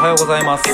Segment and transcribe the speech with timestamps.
[0.00, 0.66] おはようございます。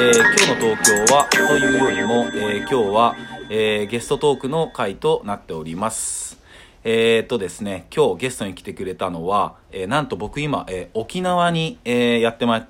[0.00, 3.14] えー今日の東京は、というよりも、えー今日は、
[3.50, 6.38] えーゲストトークの回となっております。
[6.82, 12.66] えーっとですね、今日ゲストに来てくれたのは、えーなんと僕今、えー沖縄に、えーやってま、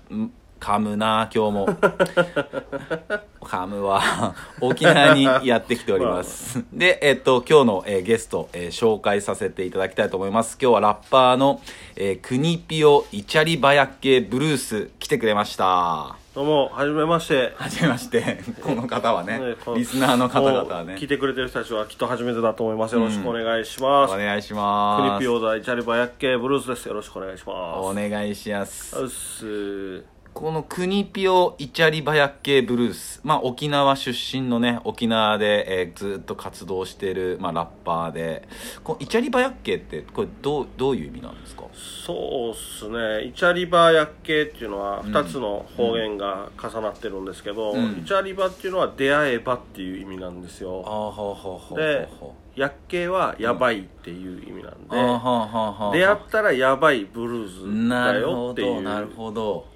[0.61, 1.67] 噛むな今日も。
[3.41, 6.63] 噛むは、沖縄にやってきております。
[6.73, 10.59] で、えっと、今日の、えーゲスト、えー紹介させていただきたいと思います。
[10.61, 11.61] 今日はラッパーの、
[11.97, 16.17] えー、クニピオイチャリバヤッケブルース来てくれました。
[16.35, 17.55] どうも、はじめまして。
[17.57, 22.95] はじめまして、 この方はねね、リスナーの方々はね聞い、てくれてる人たちはきっと初めてだと思います。
[22.95, 24.15] よろしくお願いします。
[24.15, 25.21] お願いしクます。
[25.21, 26.87] リピオダイチャリバヤッケブルースです。
[26.87, 27.79] よろしくお願いします。
[27.81, 30.20] お願いします。
[30.33, 38.49] このクニピオイチャリバヤッケブルース、まあ沖縄出身のね、沖縄で、えーずっと活動してる、まあラッパーで、
[38.83, 41.65] このイチャリバヤッケって、これどう、どういう意味なんですか？
[41.75, 43.25] そうっすね。
[43.27, 50.85] イチャリバヤッケっていうのは2つの方言が重なってるんですけど、うんイチャリバっていうのは出会えばっていう意味なんですあよ。
[50.87, 52.09] あ、はあ、はあ、はで、
[52.55, 55.99] ヤッケはやばいっていう意味なんで。
[55.99, 59.41] 出会ったらやばいブルーズだなるほど、よっていうなるほど。
[59.43, 59.70] 意味を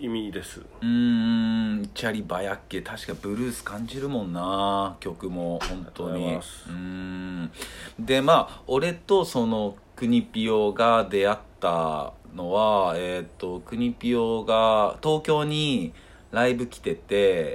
[0.00, 0.60] 意味です。
[0.60, 6.38] うーん、イチャリバヤッケ、確かブルース感じるもんな、曲も、本当に。
[6.68, 7.50] うん。
[7.98, 15.92] で、まあ、俺とその、クニピオが出会ったのは、えっ、と、クニピオが東京に
[16.30, 17.06] ライブ来てて、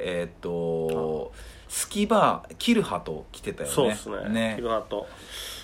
[0.06, 1.32] えっ、と、
[1.68, 3.76] スキバー、キルハと来てたよね。
[3.76, 4.30] そうですね。
[4.30, 5.08] ねキルハート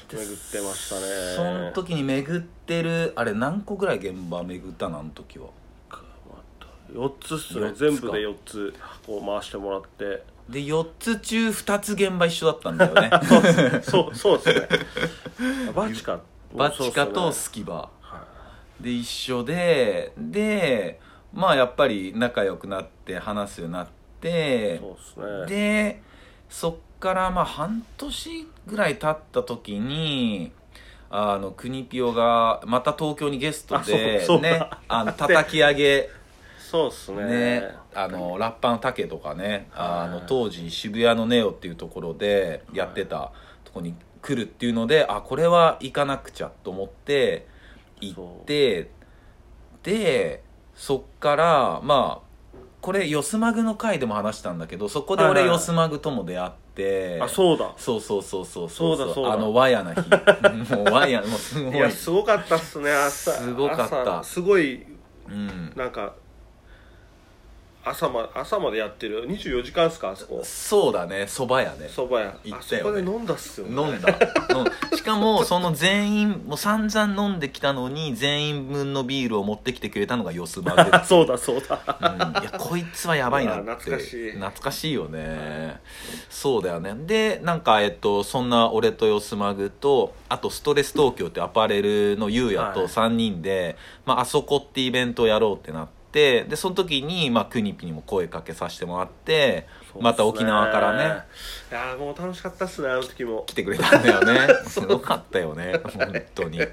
[0.09, 1.02] 巡ってましたね。
[1.36, 5.48] その時に巡ってる、あれ何個ぐらい現場巡ったのあの時は？
[6.94, 7.72] 4つっすね。
[7.74, 8.74] 全部で4つ
[9.06, 10.24] こう回してもらって。
[10.50, 13.10] で、4つ中2つ現場一緒だったんだよね。
[13.84, 15.72] そうそうですね。
[15.76, 16.20] バチカ
[16.54, 17.90] バチカとスキバ。
[18.02, 18.26] は
[18.80, 21.00] で一緒でで
[21.34, 23.88] まあやっぱり仲良くなって話すようになっ
[24.22, 25.46] ていそうですね。
[25.48, 26.02] で
[26.50, 30.52] そっからまあ半年ぐらい経った時に
[31.09, 36.09] あの国ピオがまた東京にゲストでねあの叩き上げ
[36.69, 37.23] そうですね。
[37.61, 43.31] ね、あのラッパーのタケとかねあのはい当時渋谷のネオっていうところでやってた
[43.63, 47.47] とこに来るっていうのであこれは行かなくちゃと思って
[48.01, 48.91] 行って
[49.83, 50.44] で
[50.75, 52.28] そっからまあ
[52.81, 55.55] これヨスマグの回でも話したんだけどそこで俺はいはいはい。
[55.55, 57.72] ヨスマグとも出会ってあそうだ。
[57.78, 58.97] そうそうそうそうそう。
[58.97, 59.34] だそうだ。
[59.34, 60.01] あのワヤな日。
[60.75, 61.75] もうワヤもうすごい。
[61.78, 63.31] いやすごかったっすね朝。
[63.31, 64.19] すごかった。
[64.19, 64.85] 朝すごい
[65.29, 65.72] うん。
[65.78, 66.13] なんか
[67.90, 70.42] 朝ま朝までやってる24時間っすかあそこ。
[70.44, 71.24] そうだね。
[71.24, 71.90] 蕎麦屋ね。
[71.90, 72.30] そば屋。
[72.30, 73.02] あそ行ったよね。
[73.02, 73.81] こで飲んだっすよね。
[73.81, 81.80] 飲んだ、うんしかも その全員もう散々飲んできたのに全員分のビールを持ってきてくれたのがヨスバグ、あ そうだそうだ。
[82.02, 83.72] うん、いやこいつはやばいなって。
[83.72, 84.31] 懐かしい。
[84.31, 85.80] 懐かしいよね。
[86.30, 86.96] そうだよね。
[87.06, 92.88] でなんかえっとそんな俺とヨスマグとあとストレス東京ってアパレルのゆうやとはい。
[92.90, 95.97] 3人で、まああそこってイベントをやろうってなって
[96.50, 99.67] でその時に、まあ、クニピにも声かけさせてもらって
[100.00, 101.23] また沖縄からね。
[101.72, 103.44] いやーもう楽しかったっすねあの時も。
[103.47, 104.47] 来てくれたんだよね。
[104.67, 106.59] すごかったよね本当に。
[106.59, 106.67] 本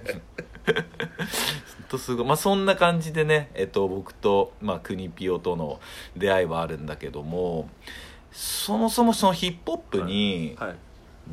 [1.88, 2.26] 当すごい。
[2.26, 5.80] まあそんな感じでねえっと僕と、まあ、クニピオとの
[6.16, 7.68] 出会いはあるんだけども
[8.32, 10.74] そもそもそのヒップホップにはい。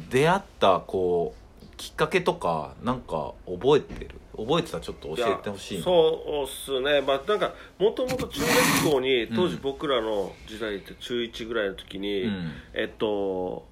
[0.10, 4.21] 出会ったこうきっかけとかなんか覚えてる？
[4.46, 5.84] 覚えてたらちょっと教えてほしいな。
[5.84, 7.02] そうっすね。
[7.02, 12.52] まあなんかもともと中学校に当時僕らの時代って中1ぐらいの時に、うん。
[12.74, 13.68] えっと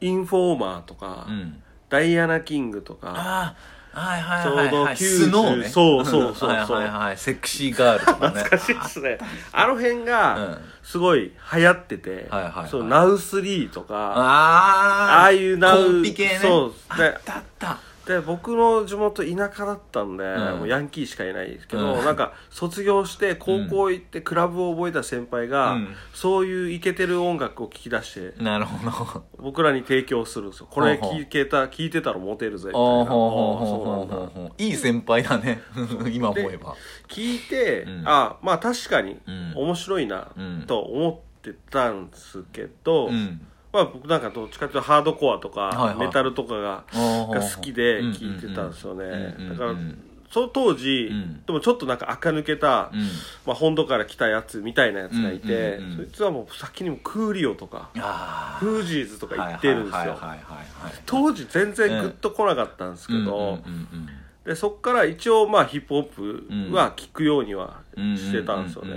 [0.00, 1.62] インフォーマーとか、うん。
[1.88, 3.56] ダイアナ・キングとかあ
[3.92, 4.96] あはいはいはいはい。
[4.96, 5.68] ちょうど90スノーね。
[5.68, 6.48] そうそうそうそう。
[6.50, 8.40] はいはいはいセクシーガールとかね。
[8.42, 9.18] 懐かしいっすね。
[9.52, 10.62] あの辺うがん。
[10.82, 12.68] すごい流行ってて、はいはいはい。
[12.68, 16.38] そうナウスリーとかああああいうナウコンピ系ね。
[16.40, 17.78] そうであったあった
[18.10, 20.58] で僕の地元田舎だったんで、ん。
[20.58, 22.04] もうヤンキーしかいないですけど、うん。
[22.04, 25.94] なんか卒業して高校行ってクラブを覚えた先輩が、うん。
[26.12, 29.24] そういうイケてる音楽を聴き出してなるほど。
[29.38, 30.66] 僕らに提供するんですよ。
[30.68, 31.10] これほう。
[31.12, 32.88] ほう聴けた聞いてたらモテるぜみたいな。
[32.88, 34.54] ああそうなんだ。
[34.58, 35.62] いい先輩だね。
[36.12, 36.74] 今思えば。
[37.06, 38.02] 聞いて、うん。
[38.06, 39.52] あまあ確かにうん。
[39.54, 40.64] 面白いなうん。
[40.66, 49.34] と思ってたんですけど、うんまあ僕なんかどっちかというとハードコアとか、メタルとかががが好きで聞いてたんですよね。
[49.50, 49.98] だからうん
[50.30, 51.42] その当時、うん。
[51.44, 53.00] でもちょっとなんか垢抜けた、うん。
[53.46, 59.98] まあ、本土から来たやつみたいなやつがいて、うんうんうんそいつはもう先にもクーリオとかあフージーズとか言ってるんですよ。
[59.98, 64.08] はいはいはいはいはい当時全然グッと来なかったんですけど、うんうんうん
[64.50, 68.94] でそっから一応まあヒップホップは聞くようにはうんしてたんですよね。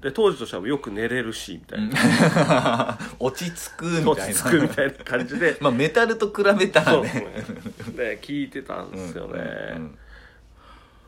[0.00, 4.34] で当時としてはよく寝れるし みたいな、落ち着くみ落たいな。
[4.34, 5.58] ち着くみたいな感じで。
[5.60, 7.02] まあメタルと比べたらそう
[7.94, 9.98] で聞いてたんですよね、うん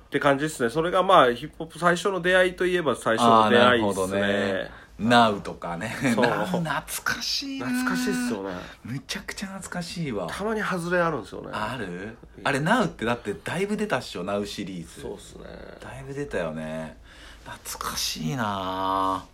[0.08, 0.68] って感じですね。
[0.68, 4.70] それがまあヒップホップ最初の出会いといえば最初あの出会いですね
[5.00, 5.94] 「ナウとかね。
[6.14, 6.24] そう。
[6.26, 7.66] Now 懐かしいな。
[7.66, 8.54] 懐かしいっすよね。
[8.84, 10.26] むちゃくちゃ懐かしいわ。
[10.30, 11.48] たまに外れあるんですよね。
[11.52, 12.16] ある？
[12.44, 15.00] あれ「ナウってだってだいぶ出たっしょ「ナウシリーズ。
[15.00, 15.44] そうっすね。
[15.80, 16.98] だいぶ出たよね。
[17.44, 19.24] 懐かしいな。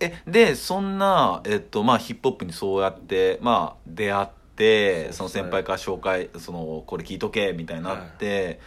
[0.00, 8.58] えでそんなえっとまあヒップホップにそうやってまあ出会ってそ,、その先輩から紹介そのこれ聞いとけみたいになって、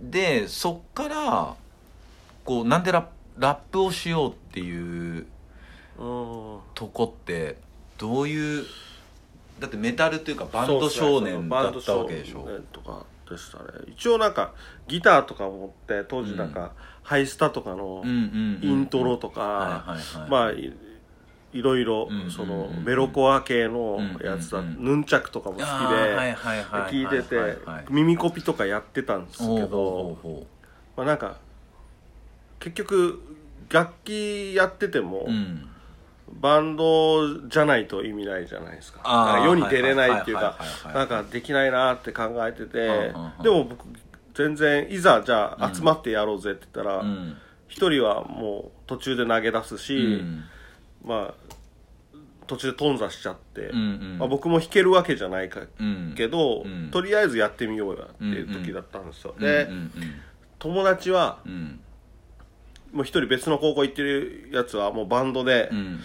[0.00, 1.56] でそっから
[2.44, 3.08] こうなんでラップ
[3.38, 5.26] ラップをしようっていううん
[5.98, 7.56] とこって
[7.98, 8.64] どういう
[9.58, 12.42] だってメタルっていうかバンド少年だったわけでしょ？
[12.42, 13.64] バンド少年とかでしたね。
[13.88, 14.52] 一応なんか
[14.86, 16.72] ギターとか持って当時なんか、
[17.02, 18.70] ハイスタとかのうんうんうん。
[18.70, 19.96] イントロとか、
[20.30, 20.72] まあい
[21.52, 24.76] いろいろうんうんうんそのメロコア系のやつだ、うんうん。
[24.76, 26.36] うんヌンチャクとかも好きで、
[26.90, 27.58] 聞いてて、
[27.90, 30.16] 耳コピとかやってたんですけど
[30.96, 31.38] まあ、なんか
[32.60, 33.20] 結局
[33.70, 35.68] 楽器やってても、ううん
[36.40, 39.00] バンドじゃないと意味ないじゃないですか。
[39.00, 40.58] か世に出れないっていうか
[40.94, 43.12] なんかできないなって考えてて
[43.42, 43.84] でも僕
[44.34, 47.36] 全然いざじゃあ集まってやろうぜって言ったらうん。
[47.68, 50.44] 一人はもう途中で投げ出すし、うん。
[51.04, 51.48] まあ
[52.46, 53.80] 途中で頓挫しちゃって、うんう
[54.14, 54.18] ん。
[54.18, 56.14] まあ、僕も弾けるわけじゃないかうん。
[56.16, 56.90] けど、うん。
[56.90, 59.92] とりあえずやってみようよっていう時だったんですよ、で、うんうん
[60.58, 61.80] 友達はうんうん。
[62.92, 66.00] もう一人別の高校行ってるやつはもうバンドでうん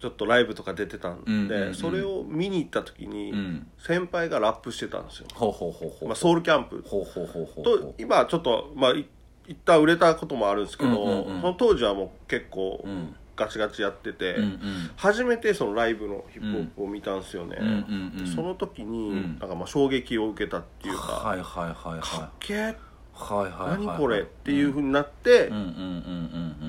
[0.00, 1.74] ちょっとライブとか出てたんで、うんうんうん。
[1.74, 3.66] それを見に行った時にうん。
[3.78, 6.06] 先輩がラップしてたんですよ、ほうほうほうほう。
[6.06, 6.84] まあ、ソウルキャンプ。
[6.86, 9.06] ほうほうほうほうと今ちょっとまあい
[9.46, 11.40] 一旦売れたこともあるんですけど、うんうんうん。
[11.40, 13.14] その当時はもう結構ん。
[13.36, 14.60] ガチガチやってて、うんうん。
[14.96, 18.26] 初めてそのライブのヒップホップを見たんですよね、うんうんうん。
[18.26, 19.38] その時にん。
[19.38, 22.87] なんかまあ衝撃を受けたっていうか、はいはいはいかっはけーいはいはいはい
[23.20, 25.50] 何これっていうふうになって、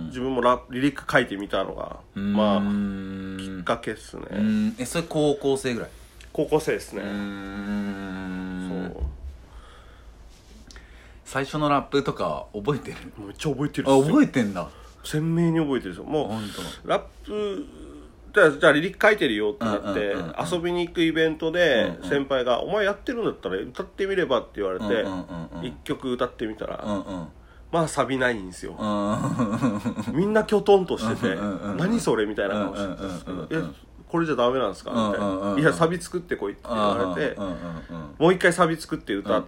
[0.08, 2.34] 自分もラリリック書いてみたのが、うん。
[2.34, 4.76] まあうきっんかけっすね、うん。
[4.78, 5.90] えそれ高校生ぐらい？
[6.34, 9.04] 高校生ですね、そう。
[11.26, 12.98] 最初のラップとか覚えてる？
[13.18, 14.16] めっちゃ覚えてるあっすよ。
[14.16, 14.68] 覚えてんだ。
[15.04, 16.06] 鮮明に覚えてるんですよ。
[16.06, 16.48] も本う
[16.86, 17.66] ラップ
[18.40, 20.16] じゃあじゃあリリック書いてるよってなって、
[20.56, 25.06] 遊びに行くイベントで先輩が「お前やってるんだったら歌ってみれば」って言われて
[25.62, 26.84] 一曲歌ってみたら、
[27.72, 30.16] まあサビないんですよ、うん。
[30.16, 33.56] みんなきょとんとしててうんうんうん「何それ?」みたいな顔して
[34.08, 35.54] これじゃダメなんですか?」みたいな「うんうんうん。
[35.54, 37.38] うんいやサビ作ってこい」って言われて
[38.18, 39.44] もう一回サビ作って歌っ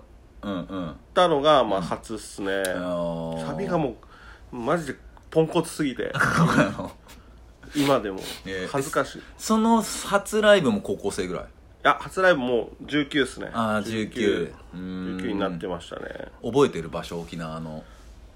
[1.13, 2.51] たのがまあ初っすね。
[2.51, 3.45] うん。
[3.45, 3.95] サビがも
[4.51, 4.95] うマジで
[5.31, 6.11] ポンコツすぎて
[7.75, 8.19] 今でも。
[8.45, 9.19] えー恥ずかしい。
[9.19, 11.45] いその初ライブも高校生ぐらい？
[11.83, 13.49] や初ライブもう19っすね。
[13.53, 16.03] ああ19 19になってましたね。
[16.43, 17.83] 覚えてる場所沖縄の？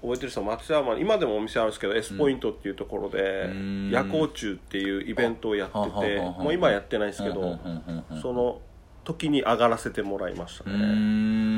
[0.02, 3.90] 覚えてる人松山に今でもお店あるんですけど S ポイントっていうところでん。
[3.90, 7.46] 夜光中っていうイベントをやってはははてはもう今はやってないですけどうん。
[7.46, 7.54] うん。
[7.54, 8.04] うん。
[8.10, 8.22] うん。
[8.22, 8.60] その
[9.04, 11.55] 時に上がらせてもらいましたうーねん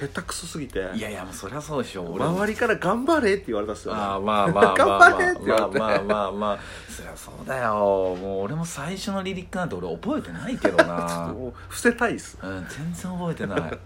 [0.00, 0.78] 下手くそすぎて。
[0.94, 5.78] いやいやもうそりゃそうでしょ周りから頑張れって言われたんですよああまあまあまあまあ頑張れって言われて。
[5.78, 6.58] まあまあまあまあ
[6.88, 7.74] そりゃそうだよ。
[7.74, 11.32] もう俺も最初のリリックなんて俺覚えてないけどな。
[11.34, 12.38] もう伏せたいっす。
[12.42, 13.78] うん全然覚えてない。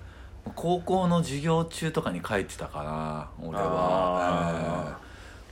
[0.55, 4.99] 高校の授業中とかに書いてたかな俺は。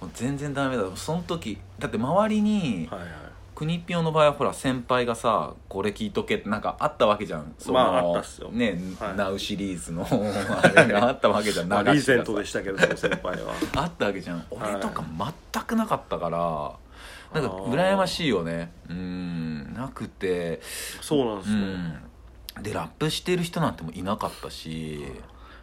[0.01, 0.85] もう全然ダメだ。
[0.95, 3.09] その時だって周りにはいはい
[3.55, 7.55] 国ぴょんの場合はほら先輩がさこれ聞いとけってなんかあったわけじゃん。
[7.59, 8.51] そのまああったっすよ。
[8.51, 9.17] ね、はい。
[9.17, 11.69] ナウシリーズの あれがあったわけじゃん。
[11.69, 13.55] まあリーゼントでしたけどその先輩は。
[13.77, 14.45] あったわけじゃん。
[14.51, 15.05] 俺とか
[15.53, 18.73] 全くなかったから、なんか羨ましいよね。
[18.89, 20.61] うんなくて。
[21.01, 21.63] そうなんですね、
[22.57, 22.63] うん。
[22.63, 25.05] でラップしてる人なんてもいなかったし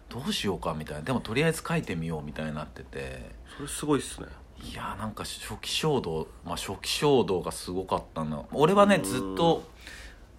[0.10, 1.02] どうしようかみたいな。
[1.02, 3.32] でもとりあえず書いてみようみたいになってて。
[3.58, 4.28] それすごいっすね
[4.64, 8.44] いやーなんか初期衝動まあ初期衝動がすごかったな。
[8.52, 9.04] 俺はねうん。
[9.04, 9.64] ずっと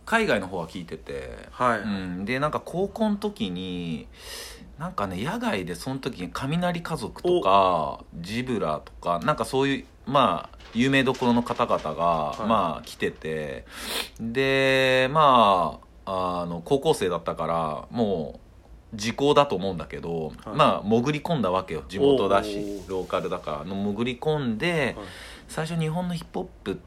[0.04, 4.08] 海外の方は聞いてて、はい、うん、でなんか高校の時に
[4.78, 12.48] なんかね野外でその時に雷家族とかジブラとかなんかそういうまあ有名どころの方々が、い。
[12.48, 13.64] まあ来てて。
[14.18, 18.41] でまああの高校生だったからもう
[18.94, 20.56] 時効だと思うんだけど、はい。
[20.56, 21.84] まあ潜り込んだわけよ。
[21.88, 23.64] 地元だしローカルだから。
[23.64, 25.06] の潜り込んで、はい。
[25.48, 26.80] 最初日本のヒップホップ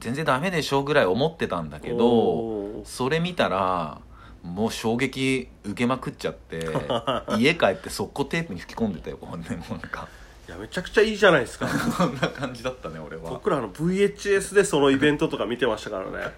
[0.00, 4.00] 全然ダメでしょぐらい思ってたんだけどそれ見たら
[4.42, 6.66] もう衝撃受けまくっちゃって
[7.38, 10.08] 家帰って速攻テープに吹き込んでたよねもうなんか
[10.48, 11.66] いやめちゃくちゃいいじゃないですか。
[11.98, 13.28] こんな感じだったね俺は。
[13.28, 16.12] 僕らあの VHS でそのイベントとか見てましたからね。
[16.22, 16.30] わ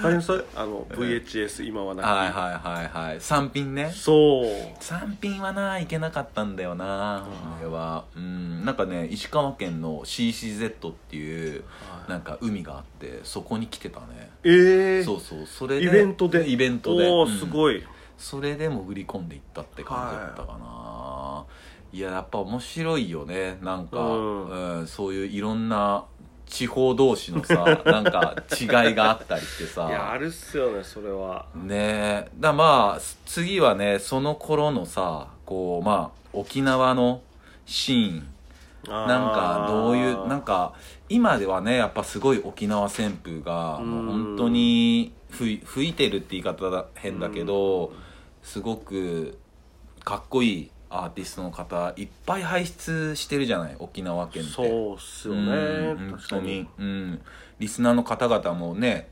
[0.00, 0.44] かります？
[0.54, 3.20] あの VHS 今はなきはいはいはいはい。
[3.20, 3.92] 三品ね。
[3.94, 4.46] そう。
[4.80, 7.26] 三品はな行けなかったんだよな
[7.60, 8.04] 俺は。
[8.16, 8.64] うん。
[8.64, 12.10] なんかね石川県の CCZ っていうはい。
[12.10, 14.30] なんか海があってそこに来てたね。
[14.44, 15.04] ええ。
[15.04, 15.46] そうそう。
[15.46, 16.48] それでイベントで。
[16.48, 17.06] イベントで。
[17.06, 17.84] おおうんすごい、
[18.16, 20.58] それで潜り込んでいったって感じだったかな、い、
[21.92, 23.58] ややっぱ面白いよね。
[23.62, 24.48] なんか、うん。
[24.48, 26.04] うんそういういろんな
[26.46, 29.88] 地方同士のさ なんか違いがあったりしてさ。
[29.88, 31.46] いやあるっすよねそれは。
[31.54, 31.66] ね。
[31.74, 37.22] えだまあ次はねその頃のさこうまあ沖縄の
[37.64, 38.28] シーン。
[38.88, 40.72] なんかどういうなんか
[41.08, 44.06] 今ではねやっぱすごい沖縄旋風がうん。
[44.06, 47.92] もう本当に吹い吹いてるって言い方だ変だけど
[48.42, 49.38] すごく
[50.04, 54.52] かっこいいアーティストの方いっぱい輩出してるじゃない沖縄県って。
[54.52, 56.68] そうっすよねうん確かに。
[56.78, 57.20] うん、
[57.58, 59.08] リスナーの方々もね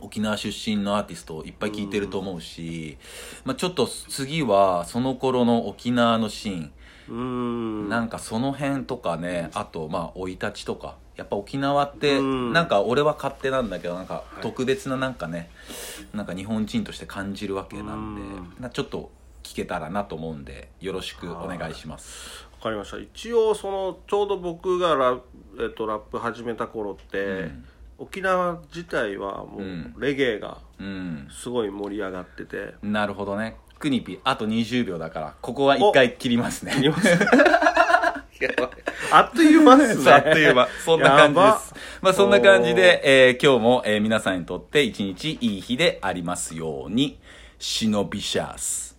[0.00, 2.98] 沖縄出身のアーティストいっぱい聞いてると思うし、
[3.44, 6.72] まあ、ちょっと次はその頃の沖縄のシーン。
[7.08, 7.88] うん。
[7.88, 10.96] なんかその辺とかねあとまあ生い立ちとか。
[11.16, 12.52] やっぱ沖縄ってうん。
[12.52, 14.42] なんか俺は勝手なんだけどなんかい。
[14.42, 15.48] 特別ななんかね
[16.12, 18.54] なんか日本人として感じるわけなんでうん。
[18.60, 19.10] なちょっと
[19.46, 22.46] 聞けたらなと思うんでよろしくお願いします。
[22.58, 22.98] わかりました。
[22.98, 25.18] 一応そのちょうど僕がラ,、
[25.60, 27.64] えっと、ラップ始めた頃って、うん。
[27.98, 29.94] 沖縄自体はもうん。
[29.96, 31.28] うレゲエがうん。
[31.30, 33.56] すごい盛り上がってて、なるほどね。
[33.78, 36.72] クニピあと20秒だからここは一回切りますね。
[39.12, 40.12] あっという間ですね。
[40.12, 40.68] あっという間。
[40.84, 41.74] そんな感じです。
[42.02, 47.20] まあそんな感じで、えー今日も、えー皆さんにとって一日いい日でありますように、
[47.58, 48.95] 忍びシャース。